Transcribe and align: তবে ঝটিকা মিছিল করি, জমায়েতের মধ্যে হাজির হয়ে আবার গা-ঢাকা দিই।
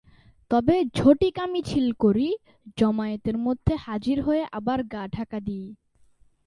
তবে 0.51 0.75
ঝটিকা 0.93 1.43
মিছিল 1.45 1.91
করি, 1.99 2.27
জমায়েতের 2.77 3.37
মধ্যে 3.37 3.73
হাজির 3.75 4.21
হয়ে 4.21 4.43
আবার 4.51 4.79
গা-ঢাকা 4.83 5.39
দিই। 5.39 5.67